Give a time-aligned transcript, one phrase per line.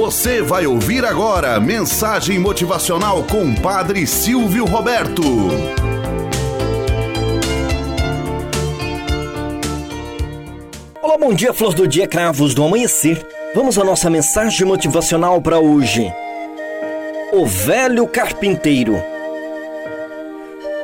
[0.00, 5.22] Você vai ouvir agora mensagem motivacional com Padre Silvio Roberto.
[11.02, 13.22] Olá, bom dia, flor do dia, cravos do amanhecer.
[13.54, 16.10] Vamos à nossa mensagem motivacional para hoje.
[17.34, 18.96] O velho carpinteiro.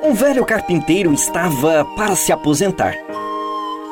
[0.03, 2.95] Um velho carpinteiro estava para se aposentar.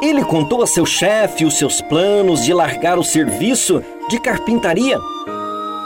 [0.03, 4.99] Ele contou a seu chefe os seus planos de largar o serviço de carpintaria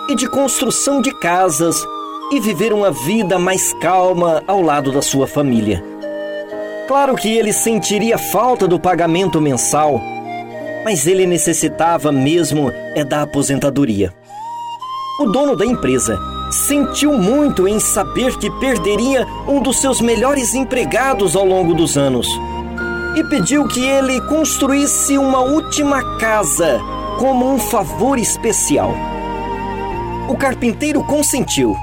[0.09, 1.87] e de construção de casas
[2.33, 5.83] e viver uma vida mais calma ao lado da sua família.
[6.87, 10.01] Claro que ele sentiria falta do pagamento mensal,
[10.85, 14.13] mas ele necessitava mesmo é da aposentadoria.
[15.21, 16.19] O dono da empresa
[16.51, 22.27] sentiu muito em saber que perderia um dos seus melhores empregados ao longo dos anos
[23.17, 26.81] e pediu que ele construísse uma última casa
[27.19, 28.95] como um favor especial.
[30.29, 31.77] O carpinteiro consentiu.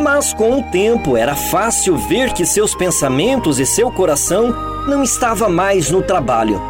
[0.00, 4.52] Mas com o tempo era fácil ver que seus pensamentos e seu coração
[4.88, 6.60] não estava mais no trabalho.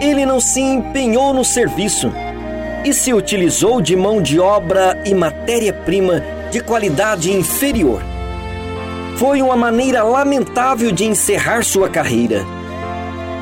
[0.00, 2.12] Ele não se empenhou no serviço
[2.84, 6.22] e se utilizou de mão de obra e matéria-prima
[6.52, 8.00] de qualidade inferior.
[9.16, 12.46] Foi uma maneira lamentável de encerrar sua carreira.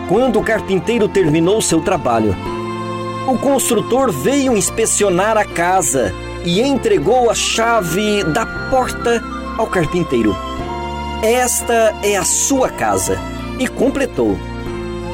[0.08, 2.34] Quando o carpinteiro terminou seu trabalho,
[3.28, 6.14] o construtor veio inspecionar a casa
[6.46, 9.22] e entregou a chave da porta
[9.58, 10.34] ao carpinteiro.
[11.22, 13.18] Esta é a sua casa.
[13.58, 14.38] E completou: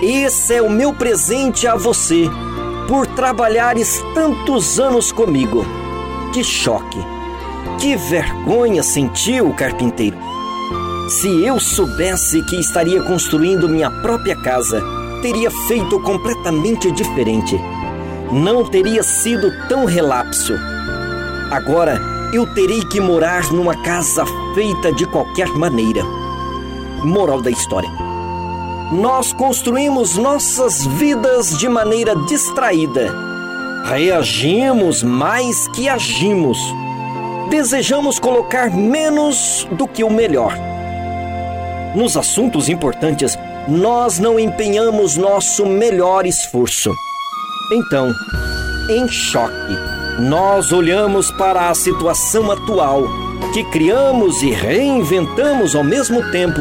[0.01, 2.31] Esse é o meu presente a você
[2.87, 5.65] por trabalhares tantos anos comigo.
[6.33, 6.99] Que choque!
[7.81, 10.17] Que vergonha sentiu o carpinteiro.
[11.09, 14.81] Se eu soubesse que estaria construindo minha própria casa,
[15.21, 17.59] teria feito completamente diferente.
[18.33, 20.55] Não teria sido tão relapso.
[21.51, 22.01] Agora
[22.33, 26.03] eu terei que morar numa casa feita de qualquer maneira.
[27.05, 27.89] Moral da história:
[28.93, 33.15] Nós construímos nossas vidas de maneira distraída.
[33.85, 36.59] Reagimos mais que agimos.
[37.51, 40.57] Desejamos colocar menos do que o melhor.
[41.95, 43.39] Nos assuntos importantes,
[43.69, 46.93] nós não empenhamos nosso melhor esforço.
[47.71, 48.15] Então,
[48.89, 49.79] em choque,
[50.19, 53.03] nós olhamos para a situação atual,
[53.53, 56.61] que criamos e reinventamos ao mesmo tempo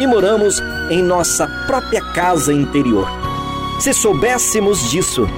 [0.00, 3.08] e moramos em nossa própria casa interior.
[3.78, 5.28] Se soubéssemos disso,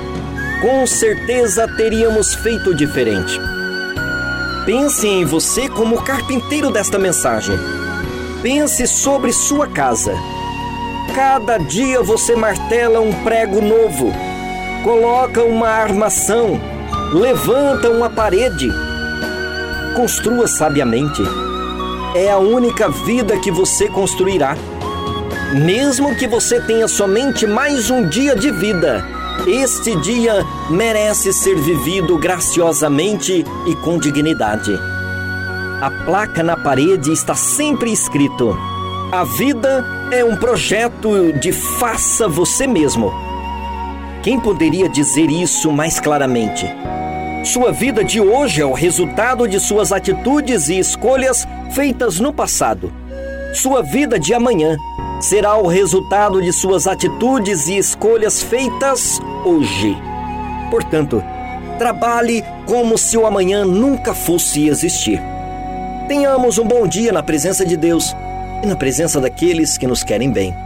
[0.63, 3.39] com certeza teríamos feito diferente.
[4.65, 7.57] Pense em você como carpinteiro desta mensagem.
[8.43, 10.15] Pense sobre sua casa.
[11.15, 14.13] Cada dia você martela um prego novo,
[14.87, 16.61] coloca uma armação,
[17.13, 18.71] levanta uma parede.
[19.97, 21.25] Construa sabiamente.
[22.15, 24.57] É a única vida que você construirá.
[25.65, 29.05] Mesmo que você tenha somente mais um dia de vida,
[29.45, 34.73] este dia merece ser vivido graciosamente e com dignidade.
[35.83, 38.57] A placa na parede está sempre escrito:
[39.11, 43.27] A vida é um projeto de faça você mesmo.
[44.27, 46.67] Quem poderia dizer isso mais claramente?
[47.45, 52.93] Sua vida de hoje é o resultado de suas atitudes e escolhas feitas no passado.
[53.55, 54.77] Sua vida de amanhã
[55.21, 59.97] será o resultado de suas atitudes e escolhas feitas hoje.
[60.73, 61.23] Portanto,
[61.79, 65.23] trabalhe como se o amanhã nunca fosse existir.
[66.09, 68.13] Tenhamos um bom dia na presença de Deus
[68.65, 70.66] e na presença daqueles que nos querem bem.